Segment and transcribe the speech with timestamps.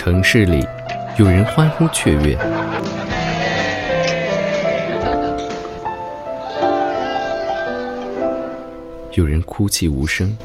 [0.00, 0.64] 城市里，
[1.18, 2.38] 有人欢呼雀跃，
[9.10, 10.38] 有人哭泣无声，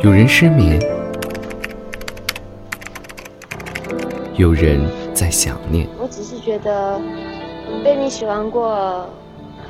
[0.00, 0.80] 有人失眠，
[4.34, 4.80] 有人
[5.14, 5.86] 在想念。
[5.96, 7.00] 我只是觉得
[7.84, 9.08] 被你喜欢过，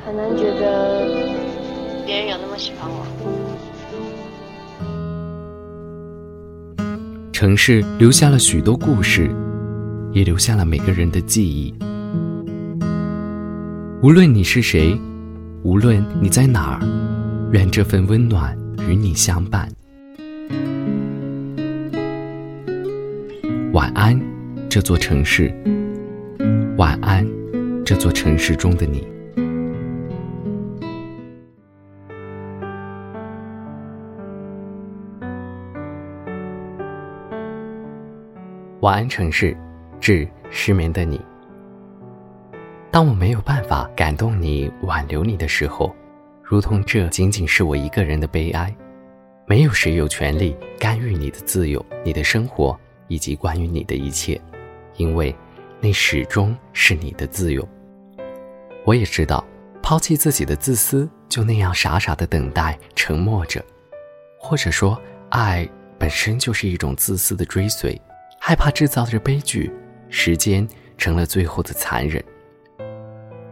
[0.03, 1.05] 很难觉得
[2.03, 3.05] 别人有那么喜欢我。
[7.43, 9.29] 城市留下了许多故事，
[10.13, 11.75] 也留下了每个人的记忆。
[14.01, 14.97] 无论你是谁，
[15.61, 16.79] 无论你在哪儿，
[17.51, 19.67] 愿这份温暖与你相伴。
[23.73, 24.17] 晚安，
[24.69, 25.53] 这座城市。
[26.77, 27.27] 晚安，
[27.83, 29.05] 这座城市中的你。
[38.83, 39.55] 晚安，城市，
[40.01, 41.17] 致失眠的你。
[42.91, 45.95] 当我没有办法感动你、挽留你的时候，
[46.43, 48.75] 如同这仅仅是我一个人的悲哀。
[49.47, 54.37] 没有谁有权利干预你的自由、你的生活以及关于你的一切，
[54.97, 55.33] 因为
[55.79, 57.65] 那始终是你的自由。
[58.83, 59.45] 我也知道，
[59.81, 63.63] 抛弃自己的自私，就那样傻傻的等待、沉默着，
[64.37, 65.65] 或者说，爱
[65.97, 67.97] 本身就是一种自私的追随。
[68.45, 69.71] 害怕制造着悲剧，
[70.09, 70.67] 时间
[70.97, 72.21] 成了最后的残忍。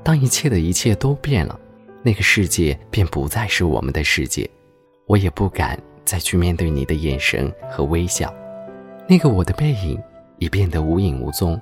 [0.03, 1.57] 当一切的一切都变了，
[2.03, 4.49] 那个世界便不再是我们的世界，
[5.05, 8.33] 我也不敢再去面对你的眼神和微笑。
[9.07, 9.97] 那个我的背影
[10.39, 11.59] 已变得无影无踪，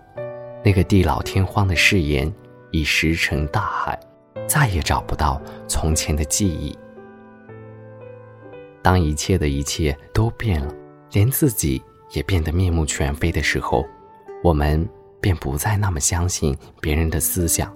[0.66, 2.34] 那个地老天荒的誓言
[2.72, 4.00] 已石沉大海，
[4.48, 6.76] 再也找不到从前的记忆。
[8.82, 10.74] 当一切的一切都变了，
[11.12, 11.80] 连自己。
[12.12, 13.86] 也变得面目全非的时候，
[14.44, 14.88] 我们
[15.22, 17.74] 便不再那么相信别人的思想。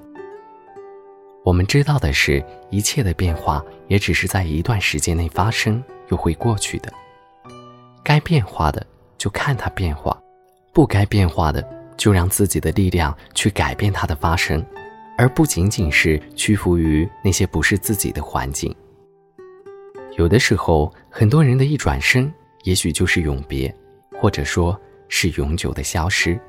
[1.43, 6.91] 我们知道的是，一切的变化也只是在一段时间内发生，又会过去的。
[8.01, 8.85] 该变化的
[9.17, 10.17] 就看它变化，
[10.71, 11.61] 不该变化的
[11.97, 14.65] 就让自己的力量去改变它的发生，
[15.17, 18.73] 而不仅仅是屈服于那些不是自己的环境。
[20.17, 22.33] 有的时候，很多人的一转身，
[22.63, 23.73] 也许就是永别。
[24.23, 24.79] 或者说
[25.09, 26.39] 是永久的消失。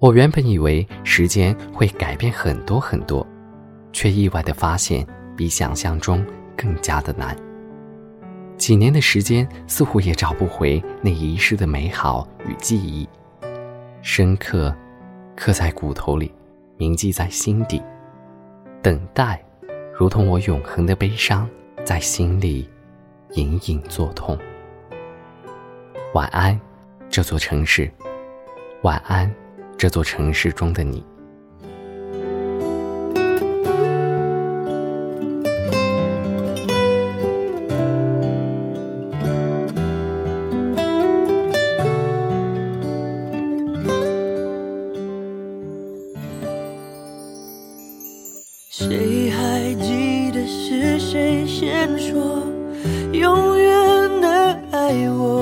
[0.00, 3.24] 我原本以为时间会改变很多很多，
[3.92, 5.06] 却意外的发现
[5.36, 6.26] 比想象中
[6.56, 7.36] 更加的难。
[8.56, 13.08] 几年的时间似乎也找不回那遗失的美好与记忆，
[14.02, 14.76] 深刻
[15.36, 16.34] 刻在骨头里，
[16.78, 17.80] 铭记在心底。
[18.82, 19.40] 等待，
[19.96, 21.48] 如同我永恒的悲伤，
[21.84, 22.68] 在心里
[23.34, 24.36] 隐隐作痛。
[26.12, 26.60] 晚安。
[27.12, 27.90] 这座城市，
[28.84, 29.30] 晚安，
[29.76, 31.04] 这座城市中的你。
[48.70, 52.42] 谁还记得是谁先说
[53.12, 55.41] 永远的爱我？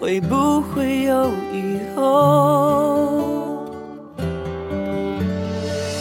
[0.00, 3.64] 会不会有以后？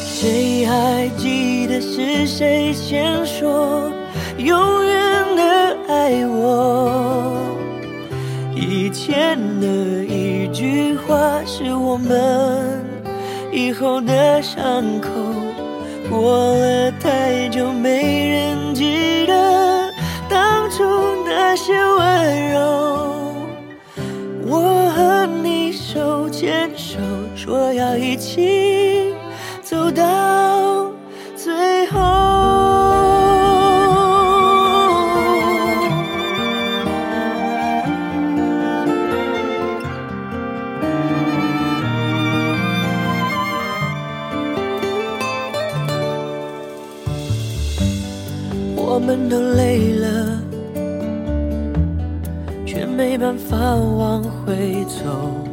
[0.05, 3.91] 谁还记得是谁先说
[4.37, 7.33] 永远的爱我？
[8.55, 9.67] 以前的
[10.05, 12.83] 一句话，是我们
[13.51, 15.09] 以后的伤口。
[16.09, 19.91] 过了太久，没人记得
[20.29, 20.83] 当初
[21.25, 22.42] 那些温柔。
[27.45, 29.13] 说要一起
[29.61, 30.89] 走到
[31.35, 31.99] 最后。
[48.77, 50.39] 我们都累了，
[52.65, 55.52] 却没办法往回走。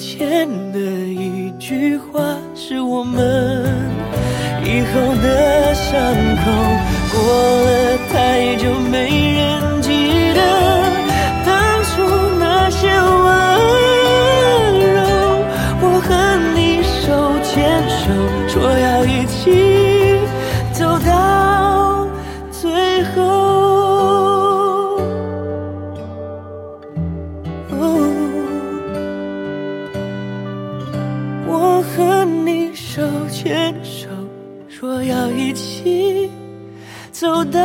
[0.00, 2.22] 前的一句话，
[2.54, 3.62] 是我们
[4.64, 5.92] 以后的伤
[6.36, 6.50] 口。
[7.12, 7.20] 过
[7.66, 9.60] 了太久，没人
[32.92, 34.08] 手牵手，
[34.68, 36.28] 说要一起
[37.12, 37.60] 走到